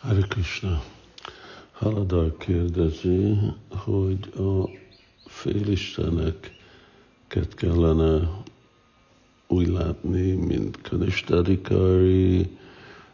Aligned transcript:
Hare 0.00 0.22
Krishna. 0.28 0.82
Haladar 1.72 2.36
kérdezi, 2.36 3.38
hogy 3.68 4.32
a 4.36 4.68
félisteneket 5.28 7.54
kellene 7.56 8.42
úgy 9.46 9.66
látni, 9.68 10.32
mint 10.32 10.80
Kanistadikari, 10.80 12.56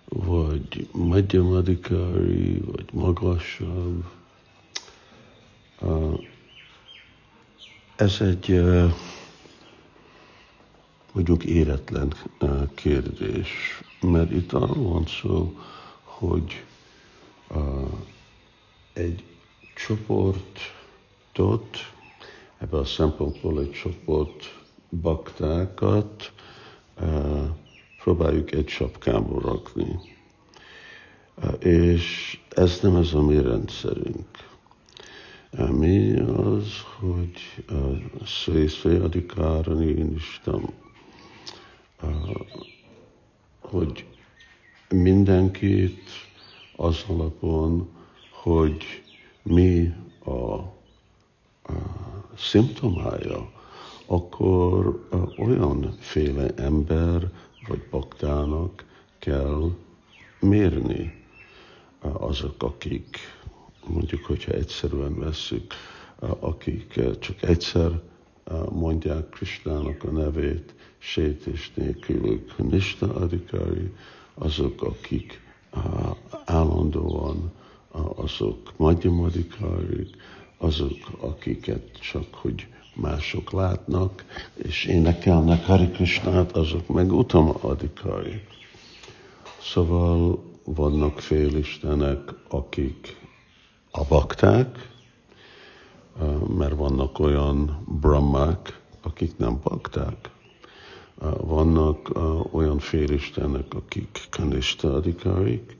vagy 0.08 0.88
Madhyamadikari, 0.92 2.60
vagy 2.60 2.84
magasabb. 2.92 4.04
Ez 7.96 8.20
egy 8.20 8.62
mondjuk 11.12 11.44
éretlen 11.44 12.12
kérdés, 12.74 13.48
mert 14.00 14.30
itt 14.30 14.52
arról 14.52 14.88
van 14.92 15.06
szó, 15.06 15.58
hogy 16.02 16.64
egy 18.92 19.24
csoportot, 19.74 21.68
ebben 22.58 22.80
a 22.80 22.84
szempontból 22.84 23.60
egy 23.60 23.70
csoport 23.70 24.62
baktákat 25.00 26.32
próbáljuk 28.02 28.52
egy 28.52 28.68
sapkába 28.68 29.40
rakni. 29.40 29.98
És 31.58 32.38
ez 32.50 32.80
nem 32.82 32.96
ez 32.96 33.12
a 33.14 33.22
mi 33.22 33.42
rendszerünk. 33.42 34.28
Mi 35.70 36.18
az, 36.20 36.72
hogy 36.98 37.64
Szészé 38.26 38.96
Adikárani 38.96 40.14
Isten, 40.16 40.72
hogy 43.60 44.06
mindenkit 44.88 46.10
az 46.76 47.04
alapon, 47.08 47.88
hogy 48.30 48.84
mi 49.42 49.92
a, 50.24 50.30
a 50.30 50.72
szimptomája, 52.36 53.50
akkor 54.06 55.06
olyanféle 55.38 56.54
ember 56.54 57.30
vagy 57.68 57.82
baktának 57.90 58.84
kell 59.18 59.70
mérni 60.40 61.22
azok, 62.00 62.62
akik 62.62 63.18
mondjuk, 63.86 64.24
hogyha 64.24 64.52
egyszerűen 64.52 65.18
vesszük, 65.18 65.74
akik 66.40 67.00
csak 67.18 67.42
egyszer 67.42 68.00
mondják 68.70 69.28
Kristának 69.28 70.04
a 70.04 70.10
nevét, 70.10 70.74
sétés 70.98 71.72
nélkül 71.74 72.44
Nista 72.56 73.14
Adikari, 73.14 73.92
azok, 74.34 74.82
akik 74.82 75.40
állandóan 76.54 77.52
azok 78.16 78.72
madhyamadikárik, 78.76 80.16
azok, 80.58 80.98
akiket 81.20 81.98
csak, 82.12 82.34
hogy 82.34 82.66
mások 82.94 83.52
látnak, 83.52 84.24
és 84.54 84.84
énekelnek 84.84 85.64
Hari 85.64 85.88
Krishnát, 85.88 86.56
azok 86.56 86.88
meg 86.88 87.12
utama 87.12 87.54
adikári. 87.60 88.42
Szóval 89.60 90.42
vannak 90.64 91.20
félistenek, 91.20 92.34
akik 92.48 93.16
a 93.90 94.04
mert 96.56 96.76
vannak 96.76 97.18
olyan 97.18 97.84
brahmák, 98.00 98.80
akik 99.02 99.36
nem 99.36 99.60
bakták. 99.62 100.30
Vannak 101.40 102.10
olyan 102.52 102.78
félistenek, 102.78 103.74
akik 103.74 104.26
kanista 104.30 104.94
adikárik, 104.94 105.76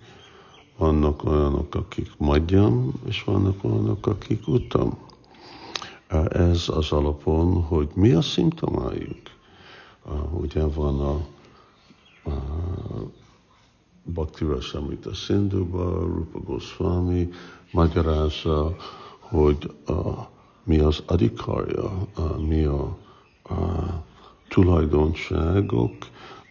vannak 0.77 1.25
olyanok, 1.25 1.75
akik 1.75 2.11
magyam, 2.19 2.93
és 3.07 3.25
vannak 3.25 3.65
olyanok, 3.65 4.07
akik 4.07 4.49
utam. 4.49 4.99
Ez 6.29 6.69
az 6.69 6.93
alapon, 6.93 7.63
hogy 7.63 7.89
mi 7.95 8.11
a 8.11 8.23
szimptomájuk. 8.23 9.23
Ugye 10.33 10.67
van 10.67 11.01
a, 11.01 11.15
a 12.31 12.35
Bhakti 14.03 14.45
Rasamrita 14.45 15.15
Sindhuba, 15.15 16.01
Rupa 16.01 16.39
Goswami 16.39 17.29
magyarázza, 17.73 18.77
hogy 19.19 19.71
a, 19.87 20.29
mi 20.65 20.79
az 20.79 21.03
adikarja, 21.07 22.09
a, 22.15 22.39
mi 22.39 22.65
a, 22.65 22.97
a 23.43 23.57
tulajdonságok, 24.49 25.95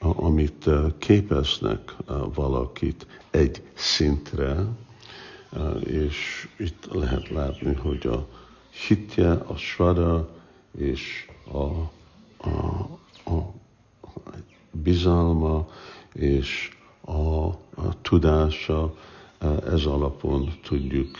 amit 0.03 0.69
képeznek 0.97 1.95
valakit 2.33 3.07
egy 3.31 3.61
szintre, 3.73 4.65
és 5.83 6.47
itt 6.57 6.87
lehet 6.91 7.29
látni, 7.29 7.73
hogy 7.73 8.07
a 8.07 8.27
hitje, 8.87 9.31
a 9.31 9.55
svada 9.55 10.29
és 10.77 11.27
a, 11.51 11.57
a, 12.49 12.59
a 13.25 13.53
bizalma 14.71 15.67
és 16.13 16.77
a, 17.01 17.47
a 17.75 18.01
tudása, 18.01 18.93
ez 19.65 19.85
alapon 19.85 20.53
tudjuk 20.63 21.17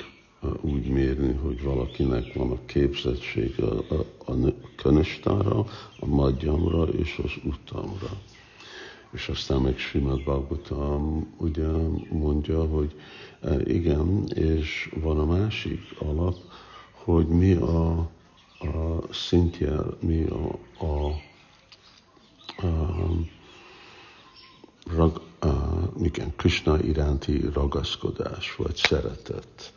úgy 0.62 0.88
mérni, 0.88 1.34
hogy 1.34 1.64
valakinek 1.64 2.34
van 2.34 2.52
a 2.52 2.66
képzettség 2.66 3.62
a, 3.62 3.96
a, 3.96 4.32
a 4.32 4.54
könyvtára, 4.76 5.66
a 6.00 6.06
magyamra 6.06 6.84
és 6.84 7.22
az 7.24 7.32
utamra. 7.44 8.10
És 9.14 9.30
aztán 9.30 9.62
meg 9.62 9.78
Srimad 9.78 10.24
Bhagavatam 10.24 11.34
ugye 11.38 11.68
mondja, 12.10 12.66
hogy 12.66 12.96
igen, 13.64 14.28
és 14.28 14.94
van 15.02 15.20
a 15.20 15.26
másik 15.26 15.80
alap, 16.00 16.36
hogy 16.92 17.28
mi 17.28 17.54
a, 17.54 17.92
a 18.60 19.02
szintje, 19.12 19.76
mi 20.00 20.24
a, 20.24 20.60
a, 20.86 21.08
a, 22.66 23.10
rag, 24.96 25.22
a 25.40 25.48
igen, 26.02 26.34
Krishna 26.36 26.84
iránti 26.84 27.42
ragaszkodás, 27.54 28.56
vagy 28.56 28.76
szeretet, 28.76 29.74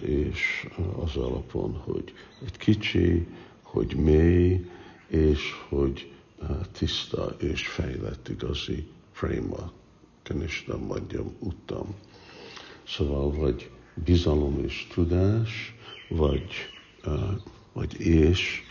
és 0.00 0.68
az 1.04 1.16
alapon, 1.16 1.82
hogy 1.84 2.12
egy 2.44 2.56
kicsi, 2.56 3.26
hogy 3.62 3.96
mély, 3.96 4.70
és 5.06 5.52
hogy 5.68 6.12
tiszta 6.72 7.36
és 7.38 7.66
fejlett 7.66 8.28
igazi 8.28 8.86
préma, 9.20 9.72
Krishna 10.22 10.76
Madhyam 10.76 11.36
Uttam. 11.38 11.94
Szóval 12.86 13.30
vagy 13.32 13.70
bizalom 13.94 14.64
és 14.64 14.86
tudás, 14.94 15.74
vagy, 16.08 16.46
vagy 17.72 18.00
és 18.00 18.62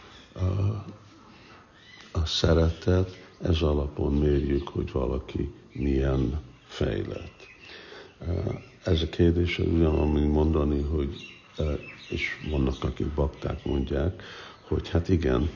a 2.11 2.25
szeretet, 2.25 3.25
ez 3.41 3.61
alapon 3.61 4.13
mérjük, 4.13 4.67
hogy 4.67 4.91
valaki 4.91 5.53
milyen 5.72 6.41
fejlett. 6.67 7.47
Ez 8.84 9.01
a 9.01 9.09
kérdés 9.09 9.59
ugyanamúgy 9.59 10.28
mondani, 10.28 10.81
hogy 10.81 11.38
és 12.09 12.29
vannak, 12.49 12.84
akik 12.84 13.07
bakták 13.07 13.66
mondják, 13.66 14.23
hogy 14.67 14.89
hát 14.89 15.09
igen, 15.09 15.49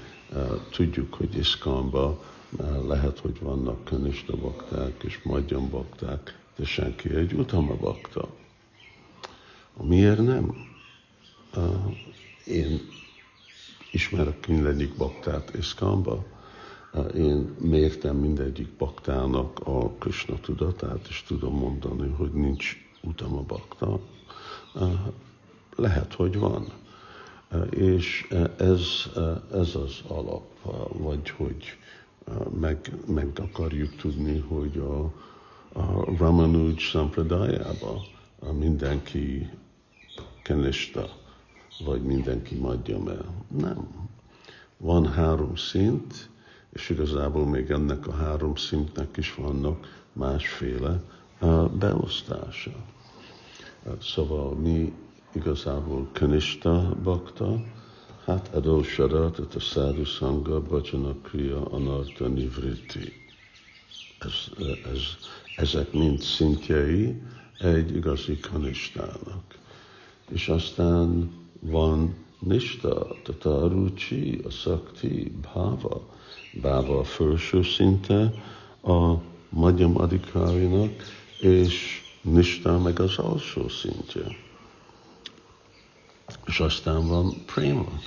tudjuk, 0.72 1.14
hogy 1.14 1.38
Iszkamba 1.38 2.24
lehet, 2.88 3.20
hogy 3.20 3.40
vannak 3.40 3.84
könista 3.84 4.36
bakták 4.36 5.04
és 5.04 5.22
magyar 5.24 5.62
bakták, 5.62 6.40
de 6.56 6.66
senki 6.66 7.16
egy 7.16 7.34
utama 7.34 7.76
bakta. 7.76 8.28
Miért 9.82 10.22
nem? 10.22 10.56
Én 12.46 12.80
ismerek 13.92 14.48
mindegyik 14.48 14.96
baktát 14.96 15.54
Iszkamba, 15.58 16.26
én 17.16 17.56
mértem 17.60 18.16
mindegyik 18.16 18.70
baktának 18.78 19.60
a 19.60 19.90
Krishna 19.90 20.40
tudatát, 20.40 21.08
és 21.10 21.24
tudom 21.24 21.54
mondani, 21.54 22.10
hogy 22.10 22.32
nincs 22.32 22.78
utama 23.02 23.42
bakta. 23.42 24.00
Lehet, 25.76 26.14
hogy 26.14 26.38
van. 26.38 26.72
És 27.70 28.28
ez, 28.58 28.82
ez 29.54 29.76
az 29.76 30.02
alap, 30.08 30.44
vagy 30.94 31.30
hogy 31.30 31.64
meg, 32.60 32.92
meg 33.08 33.28
akarjuk 33.40 33.96
tudni, 33.96 34.40
hogy 34.40 34.78
a, 34.78 35.04
a 35.80 36.16
Ramanuj 36.18 36.76
Sampradájában 36.78 38.00
mindenki 38.60 39.50
kenista, 40.44 41.10
vagy 41.86 42.02
mindenki 42.02 42.56
madjam 42.56 43.08
el. 43.08 43.46
Nem. 43.48 44.10
Van 44.78 45.08
három 45.08 45.56
szint, 45.56 46.30
és 46.74 46.90
igazából 46.90 47.46
még 47.46 47.70
ennek 47.70 48.08
a 48.08 48.14
három 48.14 48.56
szintnek 48.56 49.18
is 49.18 49.36
vannak 49.36 50.04
másféle 50.14 51.02
beosztása. 51.80 52.72
Szóval 54.02 54.54
mi 54.54 54.94
igazából 55.34 56.08
kanista 56.14 56.96
bakta, 57.04 57.64
hát 58.26 58.50
adósara, 58.54 59.32
tehát 59.32 59.56
a 59.56 59.60
szádu 59.60 60.06
szanga, 60.06 60.62
bajana 60.62 61.16
kriya, 61.22 61.66
anarta 61.66 62.28
nivriti. 62.28 63.14
Ez, 64.20 64.66
ez, 64.94 65.02
ezek 65.56 65.94
mind 65.94 66.20
szintjei 66.20 67.22
egy 67.60 67.96
igazi 67.96 68.40
kanistának. 68.40 69.58
És 70.30 70.48
aztán 70.48 71.32
van 71.60 72.16
nista, 72.40 73.16
tata 73.24 73.68
rucsi, 73.68 74.42
a 74.44 74.50
szakti, 74.50 75.32
bhava. 75.42 76.10
Bhava 76.62 77.00
a 77.00 77.04
felső 77.04 77.64
szinte 77.64 78.34
a 78.84 79.14
magyam 79.50 79.98
adikárinak, 79.98 80.92
és 81.40 82.02
nista 82.22 82.80
meg 82.80 83.00
az 83.00 83.18
alsó 83.18 83.68
szintje. 83.68 84.50
És 86.46 86.60
aztán 86.60 87.08
van 87.08 87.34
prema, 87.46 88.00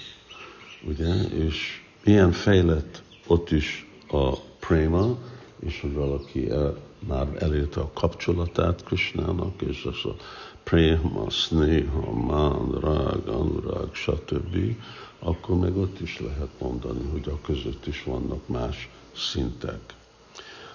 ugye, 0.86 1.14
és 1.22 1.82
milyen 2.04 2.32
fejlett 2.32 3.02
ott 3.26 3.50
is 3.50 3.86
a 4.08 4.36
prema, 4.36 5.18
és 5.60 5.80
hogy 5.80 5.92
valaki 5.92 6.50
el, 6.50 6.76
már 6.98 7.28
elérte 7.38 7.80
a 7.80 7.90
kapcsolatát 7.92 8.84
Krishnának, 8.84 9.62
és 9.62 9.84
az 9.84 10.10
a 10.10 10.16
prema, 10.62 11.30
sneha, 11.30 12.12
man, 12.12 12.80
rág, 12.80 13.28
anurag, 13.28 13.94
stb., 13.94 14.76
akkor 15.18 15.58
meg 15.58 15.76
ott 15.76 16.00
is 16.00 16.20
lehet 16.20 16.50
mondani, 16.58 17.08
hogy 17.10 17.28
a 17.28 17.40
között 17.40 17.86
is 17.86 18.02
vannak 18.02 18.48
más 18.48 18.88
szintek. 19.16 19.80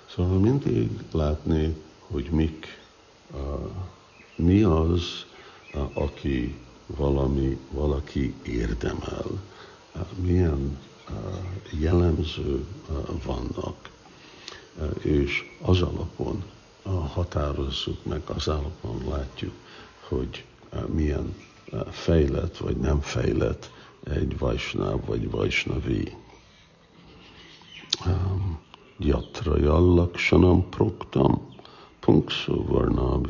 Szóval 0.06 0.38
mindig 0.40 0.90
látni, 1.12 1.76
hogy 2.00 2.30
mik, 2.32 2.82
uh, 3.32 3.40
mi 4.36 4.64
az, 4.64 5.26
uh, 5.74 5.82
aki 5.94 6.56
valami, 6.98 7.58
valaki 7.72 8.34
érdemel, 8.44 9.26
uh, 9.96 10.02
milyen 10.22 10.78
uh, 11.10 11.80
jellemző 11.80 12.66
uh, 12.90 13.24
vannak 13.24 13.90
és 15.00 15.44
az 15.62 15.82
alapon 15.82 16.44
határozzuk 17.14 18.06
meg, 18.06 18.22
az 18.26 18.48
alapon 18.48 19.04
látjuk, 19.10 19.54
hogy 20.08 20.46
milyen 20.94 21.36
fejlett 21.90 22.58
vagy 22.58 22.78
nem 22.78 23.00
fejlett 23.00 23.72
egy 24.04 24.38
vajsnáv 24.38 25.06
vagy 25.06 25.30
vajsnavi. 25.30 26.16
Yatra 28.98 29.58
jallaksanam 29.58 30.70
proktam, 30.70 31.56
punksó 32.00 32.66
varnábikant, 32.66 33.29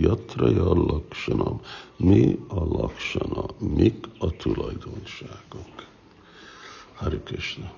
yatra 0.00 0.48
jallaksanam, 0.48 1.60
mi 1.96 2.36
a 2.48 2.60
laksana, 2.64 3.44
mik 3.58 4.06
a 4.20 4.28
tulajdonságok. 4.30 5.76
Hari 6.94 7.20
Krishna. 7.24 7.72